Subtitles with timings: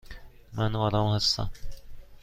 [0.53, 1.51] من آرام هستم.